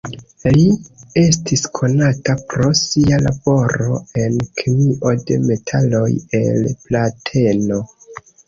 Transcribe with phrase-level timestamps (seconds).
[0.53, 0.61] Li
[1.23, 6.11] estis konata pro sia laboro en kemio de metaloj
[6.43, 7.83] el plateno.